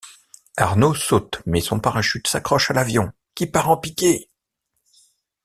[0.57, 4.27] Arnaud saute mais son parachute s'accroche à l'avion qui part en piqué.